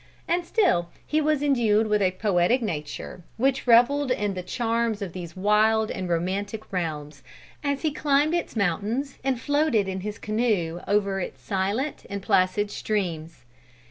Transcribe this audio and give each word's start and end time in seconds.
And 0.27 0.43
still 0.43 0.89
he 1.05 1.21
was 1.21 1.43
indued 1.43 1.85
with 1.85 2.01
a 2.01 2.09
poetic 2.09 2.63
nature, 2.63 3.21
which 3.37 3.67
reveled 3.67 4.09
in 4.09 4.33
the 4.33 4.41
charms 4.41 4.99
of 4.99 5.13
these 5.13 5.35
wild 5.37 5.91
and 5.91 6.09
romantic 6.09 6.73
realms, 6.73 7.21
as 7.63 7.83
he 7.83 7.91
climbed 7.91 8.33
its 8.33 8.55
mountains 8.55 9.19
and 9.23 9.39
floated 9.39 9.87
in 9.87 9.99
his 9.99 10.17
canoe 10.17 10.81
over 10.87 11.19
its 11.19 11.39
silent 11.43 12.07
and 12.09 12.23
placid 12.23 12.71
streams. 12.71 13.45